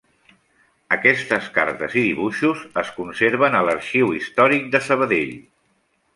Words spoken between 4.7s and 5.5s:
de Sabadell.